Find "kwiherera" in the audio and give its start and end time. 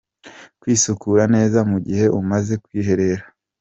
2.63-3.23